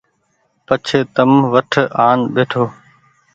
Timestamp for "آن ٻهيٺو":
2.07-2.63